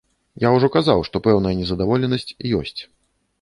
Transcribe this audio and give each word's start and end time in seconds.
Я 0.43 0.49
ўжо 0.53 0.69
казаў, 0.75 1.03
што 1.09 1.21
пэўная 1.27 1.51
незадаволенасць 1.59 2.27
ёсць. 2.63 2.77